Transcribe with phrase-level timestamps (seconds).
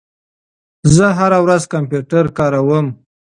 [0.95, 2.85] زه هره ورځ کمپیوټر کاروم.